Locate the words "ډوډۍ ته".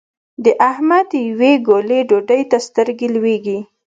2.09-2.57